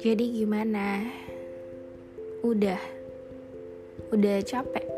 Jadi 0.00 0.32
gimana? 0.32 1.04
Udah. 2.40 2.80
Udah 4.08 4.40
capek. 4.40 4.88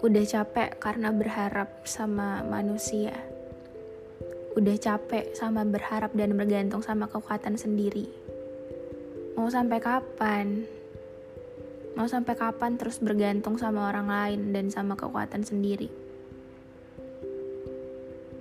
Udah 0.00 0.24
capek 0.24 0.80
karena 0.80 1.12
berharap 1.12 1.84
sama 1.84 2.40
manusia. 2.48 3.12
Udah 4.56 4.72
capek 4.80 5.36
sama 5.36 5.68
berharap 5.68 6.16
dan 6.16 6.32
bergantung 6.32 6.80
sama 6.80 7.12
kekuatan 7.12 7.60
sendiri. 7.60 8.08
Mau 9.36 9.52
sampai 9.52 9.84
kapan? 9.84 10.64
Mau 11.92 12.08
sampai 12.08 12.32
kapan 12.32 12.80
terus 12.80 13.04
bergantung 13.04 13.60
sama 13.60 13.92
orang 13.92 14.08
lain 14.08 14.40
dan 14.56 14.72
sama 14.72 14.96
kekuatan 14.96 15.44
sendiri? 15.44 15.92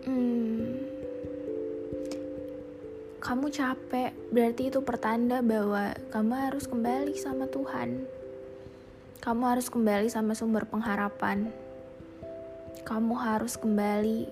Hmm, 0.07 0.60
kamu 3.31 3.47
capek, 3.47 4.11
berarti 4.27 4.67
itu 4.67 4.83
pertanda 4.83 5.39
bahwa 5.39 5.95
kamu 6.11 6.35
harus 6.35 6.67
kembali 6.67 7.15
sama 7.15 7.47
Tuhan. 7.47 8.03
Kamu 9.23 9.43
harus 9.47 9.71
kembali 9.71 10.11
sama 10.11 10.35
sumber 10.35 10.67
pengharapan. 10.67 11.47
Kamu 12.83 13.15
harus 13.15 13.55
kembali 13.55 14.27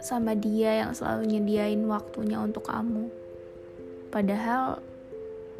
sama 0.00 0.32
Dia 0.32 0.80
yang 0.80 0.96
selalu 0.96 1.28
nyediain 1.28 1.84
waktunya 1.84 2.40
untuk 2.40 2.64
kamu. 2.64 3.12
Padahal 4.08 4.80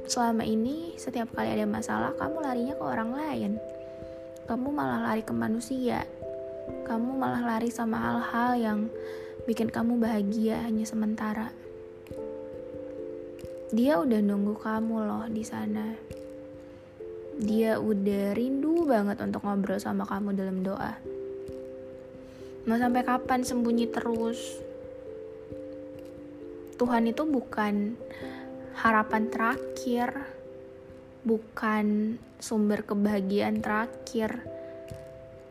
selama 0.09 0.49
ini 0.49 0.97
setiap 0.97 1.37
kali 1.37 1.53
ada 1.53 1.69
masalah 1.69 2.17
kamu 2.17 2.41
larinya 2.41 2.73
ke 2.73 2.85
orang 2.89 3.13
lain. 3.13 3.53
Kamu 4.49 4.73
malah 4.73 5.13
lari 5.13 5.21
ke 5.21 5.37
manusia. 5.37 6.09
Kamu 6.89 7.21
malah 7.21 7.45
lari 7.45 7.69
sama 7.69 8.01
hal-hal 8.01 8.51
yang 8.57 8.79
bikin 9.45 9.69
kamu 9.69 10.01
bahagia 10.01 10.65
hanya 10.65 10.89
sementara. 10.89 11.66
Dia 13.75 13.99
udah 13.99 14.23
nunggu 14.23 14.55
kamu 14.63 14.97
loh 15.03 15.27
di 15.27 15.43
sana. 15.43 15.91
Dia 17.35 17.83
udah 17.83 18.31
rindu 18.39 18.87
banget 18.87 19.19
untuk 19.19 19.43
ngobrol 19.43 19.83
sama 19.83 20.07
kamu 20.07 20.39
dalam 20.39 20.63
doa. 20.63 20.95
Mau 22.71 22.79
sampai 22.79 23.03
kapan 23.03 23.43
sembunyi 23.43 23.91
terus? 23.91 24.63
Tuhan 26.79 27.11
itu 27.11 27.27
bukan 27.27 27.99
harapan 28.79 29.35
terakhir, 29.35 30.15
bukan 31.27 32.19
sumber 32.39 32.87
kebahagiaan 32.87 33.67
terakhir, 33.67 34.47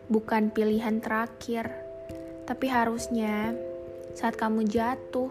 bukan 0.08 0.56
pilihan 0.56 1.04
terakhir, 1.04 1.68
tapi 2.48 2.72
harusnya 2.72 3.52
saat 4.16 4.40
kamu 4.40 4.64
jatuh, 4.64 5.28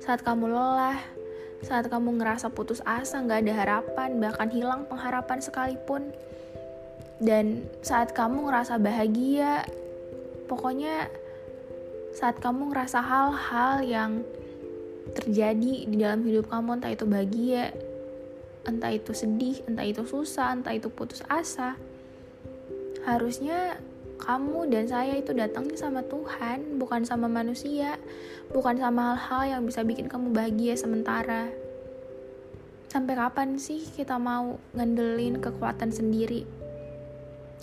saat 0.00 0.24
kamu 0.24 0.48
lelah, 0.48 0.96
saat 1.62 1.86
kamu 1.86 2.18
ngerasa 2.18 2.50
putus 2.50 2.82
asa, 2.82 3.22
nggak 3.22 3.46
ada 3.46 3.54
harapan, 3.54 4.18
bahkan 4.18 4.50
hilang 4.50 4.82
pengharapan 4.90 5.38
sekalipun, 5.38 6.10
dan 7.22 7.66
saat 7.86 8.10
kamu 8.10 8.50
ngerasa 8.50 8.82
bahagia, 8.82 9.62
pokoknya 10.50 11.06
saat 12.12 12.36
kamu 12.42 12.74
ngerasa 12.74 12.98
hal-hal 13.00 13.74
yang 13.86 14.12
terjadi 15.16 15.88
di 15.88 15.96
dalam 15.98 16.22
hidup 16.22 16.46
kamu 16.46 16.78
entah 16.78 16.92
itu 16.92 17.04
bahagia 17.08 17.74
entah 18.62 18.94
itu 18.94 19.10
sedih 19.10 19.58
entah 19.66 19.82
itu 19.82 20.06
susah 20.06 20.54
entah 20.54 20.70
itu 20.70 20.86
putus 20.86 21.26
asa 21.26 21.74
harusnya 23.02 23.82
kamu 24.22 24.70
dan 24.70 24.86
saya 24.86 25.18
itu 25.18 25.34
datangnya 25.34 25.74
sama 25.74 26.06
Tuhan 26.06 26.78
bukan 26.78 27.02
sama 27.02 27.26
manusia 27.26 27.98
bukan 28.54 28.78
sama 28.78 29.18
hal-hal 29.18 29.58
yang 29.58 29.62
bisa 29.66 29.82
bikin 29.82 30.06
kamu 30.06 30.30
bahagia 30.30 30.78
sementara. 30.78 31.50
Sampai 32.86 33.16
kapan 33.16 33.56
sih 33.56 33.82
kita 33.82 34.20
mau 34.20 34.60
ngandelin 34.76 35.40
kekuatan 35.42 35.90
sendiri? 35.90 36.44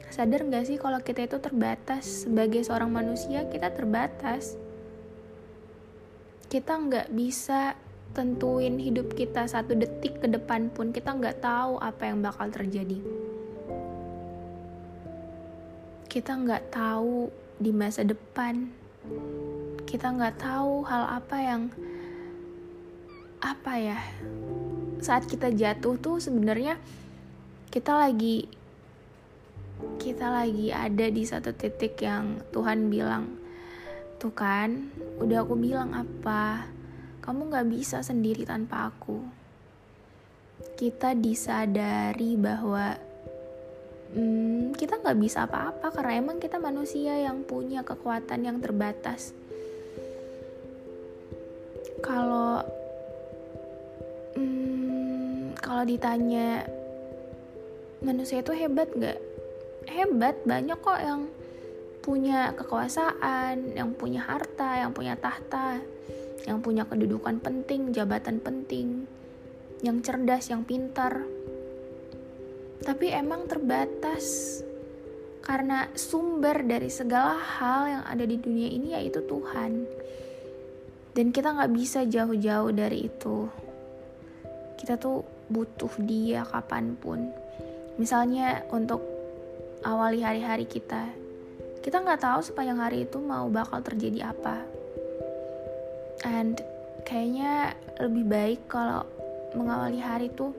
Sadar 0.10 0.42
gak 0.50 0.66
sih 0.66 0.82
kalau 0.82 1.00
kita 1.00 1.30
itu 1.30 1.38
terbatas? 1.38 2.26
Sebagai 2.26 2.66
seorang 2.66 2.90
manusia 2.90 3.46
kita 3.46 3.70
terbatas. 3.70 4.58
Kita 6.50 6.82
nggak 6.82 7.14
bisa 7.14 7.78
tentuin 8.18 8.82
hidup 8.82 9.14
kita 9.14 9.46
satu 9.46 9.78
detik 9.78 10.18
ke 10.18 10.26
depan 10.26 10.74
pun 10.74 10.90
kita 10.90 11.14
nggak 11.14 11.46
tahu 11.46 11.78
apa 11.78 12.10
yang 12.10 12.26
bakal 12.26 12.50
terjadi 12.50 12.98
kita 16.10 16.36
nggak 16.36 16.74
tahu 16.74 17.30
di 17.62 17.72
masa 17.72 18.02
depan 18.04 18.68
kita 19.86 20.10
nggak 20.10 20.42
tahu 20.42 20.84
hal 20.84 21.06
apa 21.22 21.38
yang 21.40 21.62
apa 23.40 23.74
ya 23.80 24.00
saat 25.00 25.30
kita 25.30 25.54
jatuh 25.54 25.96
tuh 26.02 26.20
sebenarnya 26.20 26.76
kita 27.72 27.96
lagi 27.96 28.50
kita 30.02 30.28
lagi 30.28 30.76
ada 30.76 31.08
di 31.08 31.24
satu 31.24 31.56
titik 31.56 32.02
yang 32.04 32.44
Tuhan 32.52 32.92
bilang 32.92 33.40
Tuh 34.20 34.36
kan, 34.36 34.92
udah 35.24 35.48
aku 35.48 35.56
bilang 35.56 35.96
apa? 35.96 36.68
Kamu 37.24 37.48
gak 37.56 37.72
bisa 37.72 38.04
sendiri 38.04 38.44
tanpa 38.44 38.92
aku. 38.92 39.24
Kita 40.76 41.16
disadari 41.16 42.36
bahwa 42.36 43.00
hmm, 44.16 44.74
kita 44.78 45.02
gak 45.02 45.20
bisa 45.20 45.46
apa-apa 45.46 45.94
karena 45.94 46.22
emang 46.22 46.38
kita 46.42 46.58
manusia 46.58 47.18
yang 47.20 47.46
punya 47.46 47.86
kekuatan 47.86 48.46
yang 48.46 48.58
terbatas. 48.58 49.34
Kalau 52.00 52.64
hmm, 54.40 55.60
kalau 55.60 55.84
ditanya 55.84 56.64
manusia 58.00 58.40
itu 58.40 58.56
hebat 58.56 58.90
gak? 58.96 59.20
Hebat, 59.90 60.46
banyak 60.46 60.78
kok 60.80 61.02
yang 61.02 61.22
punya 62.00 62.56
kekuasaan, 62.56 63.76
yang 63.76 63.94
punya 63.94 64.24
harta, 64.24 64.86
yang 64.86 64.94
punya 64.94 65.18
tahta, 65.18 65.82
yang 66.48 66.64
punya 66.64 66.88
kedudukan 66.88 67.42
penting, 67.42 67.92
jabatan 67.92 68.40
penting, 68.40 69.06
yang 69.84 70.00
cerdas, 70.00 70.50
yang 70.50 70.64
pintar. 70.64 71.26
Tapi 72.84 73.12
emang 73.12 73.46
terbatas 73.46 74.60
karena 75.44 75.90
sumber 75.98 76.62
dari 76.64 76.88
segala 76.88 77.36
hal 77.36 77.82
yang 77.90 78.04
ada 78.06 78.24
di 78.24 78.38
dunia 78.38 78.70
ini 78.70 78.96
yaitu 78.96 79.24
Tuhan. 79.26 79.88
Dan 81.14 81.34
kita 81.36 81.56
nggak 81.58 81.74
bisa 81.74 82.06
jauh-jauh 82.06 82.72
dari 82.72 83.10
itu. 83.10 83.50
Kita 84.80 84.96
tuh 84.96 85.26
butuh 85.52 85.92
dia 86.06 86.46
kapan 86.48 86.96
pun. 86.96 87.28
Misalnya 88.00 88.64
untuk 88.72 89.04
awali 89.84 90.24
hari-hari 90.24 90.64
kita, 90.64 91.12
kita 91.84 92.00
nggak 92.00 92.24
tahu 92.24 92.40
sepanjang 92.40 92.80
hari 92.80 93.04
itu 93.04 93.20
mau 93.20 93.52
bakal 93.52 93.84
terjadi 93.84 94.32
apa 94.32 94.80
and 96.28 96.60
kayaknya 97.08 97.76
lebih 98.00 98.26
baik 98.28 98.60
kalau 98.68 99.08
mengawali 99.56 100.00
hari 100.00 100.28
itu 100.32 100.52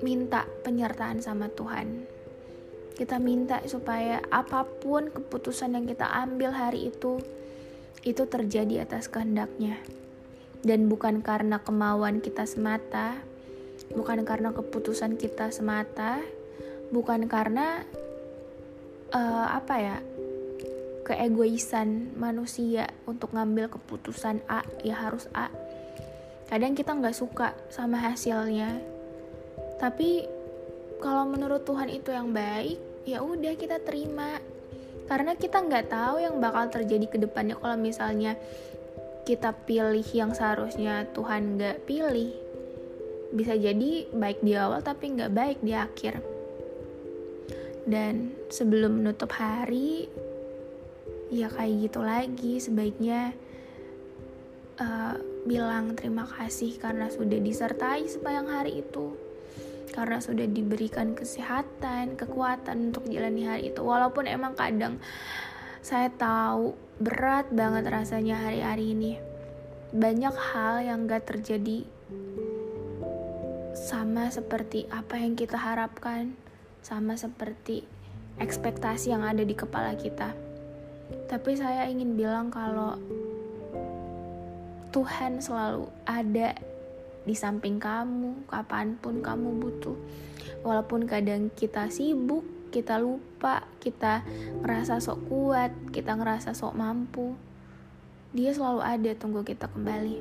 minta 0.00 0.48
penyertaan 0.64 1.20
sama 1.20 1.48
Tuhan. 1.52 2.04
Kita 2.96 3.16
minta 3.16 3.64
supaya 3.64 4.20
apa 4.28 4.64
pun 4.64 5.08
keputusan 5.08 5.72
yang 5.72 5.88
kita 5.88 6.04
ambil 6.04 6.52
hari 6.52 6.92
itu 6.92 7.20
itu 8.04 8.22
terjadi 8.28 8.84
atas 8.84 9.08
kehendaknya. 9.08 9.80
Dan 10.60 10.92
bukan 10.92 11.24
karena 11.24 11.60
kemauan 11.64 12.20
kita 12.20 12.44
semata 12.44 13.16
bukan 13.96 14.28
karena 14.28 14.52
keputusan 14.52 15.16
kita 15.16 15.48
semata 15.48 16.20
bukan 16.92 17.24
karena 17.26 17.80
uh, 19.16 19.48
apa 19.56 19.74
ya 19.80 19.96
keegoisan 21.08 22.14
manusia 22.14 22.92
untuk 23.08 23.32
ngambil 23.32 23.72
keputusan 23.72 24.44
A 24.46 24.62
ya 24.84 24.94
harus 25.00 25.26
A. 25.32 25.48
Kadang 26.46 26.76
kita 26.76 26.92
nggak 26.92 27.16
suka 27.16 27.56
sama 27.72 27.98
hasilnya 27.98 28.99
tapi 29.80 30.28
kalau 31.00 31.24
menurut 31.24 31.64
Tuhan 31.64 31.88
itu 31.88 32.12
yang 32.12 32.36
baik 32.36 32.76
ya 33.08 33.24
udah 33.24 33.56
kita 33.56 33.80
terima. 33.80 34.36
Karena 35.08 35.34
kita 35.34 35.58
nggak 35.58 35.90
tahu 35.90 36.22
yang 36.22 36.38
bakal 36.38 36.70
terjadi 36.70 37.06
ke 37.10 37.18
depannya 37.18 37.58
kalau 37.58 37.74
misalnya 37.74 38.38
kita 39.26 39.50
pilih 39.66 40.04
yang 40.14 40.36
seharusnya 40.36 41.08
Tuhan 41.16 41.58
nggak 41.58 41.88
pilih. 41.88 42.30
Bisa 43.34 43.56
jadi 43.56 44.06
baik 44.12 44.44
di 44.44 44.54
awal 44.54 44.84
tapi 44.84 45.16
nggak 45.16 45.32
baik 45.32 45.58
di 45.64 45.72
akhir. 45.74 46.22
Dan 47.88 48.36
sebelum 48.52 49.02
menutup 49.02 49.32
hari 49.34 50.06
ya 51.32 51.50
kayak 51.50 51.90
gitu 51.90 52.00
lagi. 52.04 52.52
Sebaiknya 52.62 53.34
uh, 54.78 55.16
bilang 55.42 55.98
terima 55.98 56.28
kasih 56.28 56.78
karena 56.78 57.10
sudah 57.10 57.40
disertai 57.40 58.06
sepanjang 58.06 58.46
hari 58.46 58.84
itu 58.84 59.29
karena 59.90 60.22
sudah 60.22 60.46
diberikan 60.46 61.12
kesehatan, 61.18 62.14
kekuatan 62.14 62.90
untuk 62.90 63.10
jalani 63.10 63.46
hari 63.46 63.62
itu. 63.74 63.82
Walaupun 63.82 64.30
emang 64.30 64.54
kadang 64.54 65.02
saya 65.82 66.08
tahu 66.14 66.78
berat 67.02 67.50
banget 67.50 67.90
rasanya 67.90 68.38
hari-hari 68.38 68.94
ini. 68.94 69.12
Banyak 69.90 70.34
hal 70.54 70.86
yang 70.86 71.10
gak 71.10 71.26
terjadi 71.26 71.82
sama 73.74 74.30
seperti 74.30 74.86
apa 74.90 75.18
yang 75.18 75.34
kita 75.34 75.58
harapkan, 75.58 76.38
sama 76.84 77.18
seperti 77.18 77.82
ekspektasi 78.38 79.10
yang 79.10 79.26
ada 79.26 79.42
di 79.42 79.54
kepala 79.58 79.98
kita. 79.98 80.30
Tapi 81.26 81.58
saya 81.58 81.90
ingin 81.90 82.14
bilang 82.14 82.54
kalau 82.54 82.98
Tuhan 84.90 85.38
selalu 85.38 85.86
ada 86.06 86.54
di 87.30 87.38
samping 87.38 87.78
kamu, 87.78 88.50
kapan 88.50 88.98
pun 88.98 89.22
kamu 89.22 89.62
butuh. 89.62 89.94
Walaupun 90.66 91.06
kadang 91.06 91.54
kita 91.54 91.86
sibuk, 91.86 92.42
kita 92.74 92.98
lupa, 92.98 93.62
kita 93.78 94.26
ngerasa 94.66 94.98
sok 94.98 95.30
kuat, 95.30 95.70
kita 95.94 96.18
ngerasa 96.18 96.50
sok 96.50 96.74
mampu. 96.74 97.38
Dia 98.34 98.50
selalu 98.50 98.82
ada 98.82 99.10
tunggu 99.14 99.46
kita 99.46 99.70
kembali. 99.70 100.18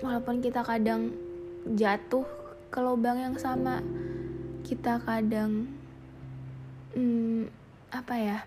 Walaupun 0.00 0.40
kita 0.40 0.64
kadang 0.64 1.12
jatuh 1.76 2.24
ke 2.72 2.80
lubang 2.80 3.20
yang 3.20 3.36
sama, 3.36 3.84
kita 4.64 4.96
kadang 5.04 5.68
hmm, 6.96 7.52
apa 7.92 8.16
ya? 8.16 8.38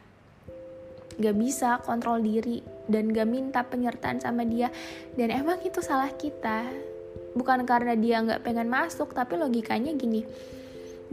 gak 1.13 1.37
bisa 1.37 1.77
kontrol 1.85 2.25
diri 2.25 2.65
dan 2.89 3.13
gak 3.13 3.29
minta 3.29 3.61
penyertaan 3.61 4.17
sama 4.17 4.41
dia 4.49 4.73
dan 5.13 5.29
emang 5.29 5.61
itu 5.61 5.77
salah 5.77 6.09
kita 6.09 6.65
bukan 7.33 7.65
karena 7.65 7.97
dia 7.97 8.21
nggak 8.21 8.45
pengen 8.45 8.69
masuk 8.69 9.11
tapi 9.13 9.37
logikanya 9.37 9.93
gini. 9.97 10.25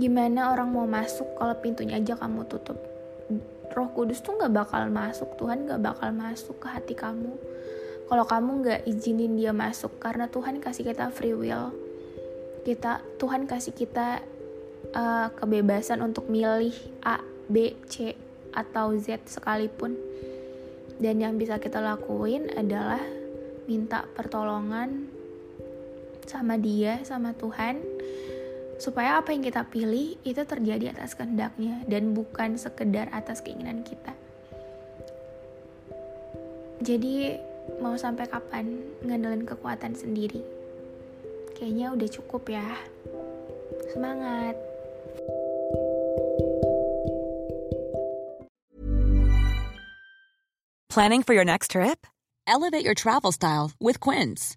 Gimana 0.00 0.52
orang 0.52 0.72
mau 0.72 0.88
masuk 0.88 1.36
kalau 1.36 1.52
pintunya 1.60 2.00
aja 2.00 2.16
kamu 2.16 2.48
tutup? 2.48 2.80
Roh 3.70 3.88
Kudus 3.94 4.18
tuh 4.24 4.34
nggak 4.34 4.50
bakal 4.50 4.88
masuk 4.90 5.38
Tuhan 5.38 5.68
nggak 5.68 5.78
bakal 5.78 6.10
masuk 6.10 6.58
ke 6.58 6.66
hati 6.66 6.94
kamu. 6.96 7.36
Kalau 8.10 8.24
kamu 8.26 8.50
nggak 8.66 8.80
izinin 8.90 9.38
dia 9.38 9.54
masuk 9.54 10.02
karena 10.02 10.26
Tuhan 10.26 10.58
kasih 10.58 10.88
kita 10.88 11.14
free 11.14 11.36
will. 11.36 11.70
Kita 12.66 12.98
Tuhan 13.20 13.46
kasih 13.46 13.70
kita 13.70 14.24
uh, 14.96 15.28
kebebasan 15.38 16.02
untuk 16.02 16.26
milih 16.26 16.74
A 17.06 17.22
B 17.46 17.78
C 17.86 18.18
atau 18.50 18.90
Z 18.98 19.30
sekalipun. 19.30 19.94
Dan 20.98 21.22
yang 21.22 21.38
bisa 21.38 21.62
kita 21.62 21.78
lakuin 21.78 22.50
adalah 22.52 23.00
minta 23.70 24.04
pertolongan 24.18 25.06
sama 26.26 26.60
dia 26.60 27.00
sama 27.06 27.32
Tuhan 27.36 27.80
supaya 28.80 29.20
apa 29.20 29.36
yang 29.36 29.44
kita 29.44 29.68
pilih 29.68 30.16
itu 30.24 30.40
terjadi 30.40 30.96
atas 30.96 31.12
kehendaknya 31.12 31.84
dan 31.84 32.16
bukan 32.16 32.56
sekedar 32.56 33.12
atas 33.12 33.44
keinginan 33.44 33.84
kita 33.84 34.16
jadi 36.80 37.36
mau 37.78 37.92
sampai 37.94 38.24
kapan 38.24 38.80
ngandelin 39.04 39.44
kekuatan 39.44 39.92
sendiri 39.92 40.40
kayaknya 41.56 41.92
udah 41.92 42.08
cukup 42.08 42.48
ya 42.48 42.66
semangat 43.92 44.56
Planning 50.90 51.22
for 51.22 51.34
your 51.34 51.44
next 51.44 51.70
trip? 51.70 52.04
Elevate 52.48 52.84
your 52.84 52.98
travel 52.98 53.30
style 53.30 53.70
with 53.78 54.00
Quince. 54.00 54.56